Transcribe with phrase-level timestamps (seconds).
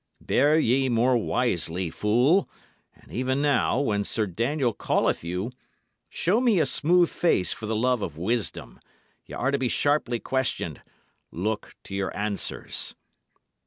[0.19, 2.49] Bear ye more wisely, fool;
[2.95, 5.51] and even now, when Sir Daniel calleth you,
[6.09, 8.79] show me a smooth face for the love of wisdom.
[9.27, 10.81] Y' are to be sharply questioned.
[11.29, 12.95] Look to your answers."